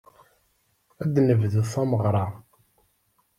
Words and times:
Ad 1.01 1.09
d-nebdut 1.13 1.69
tameɣra. 1.73 2.25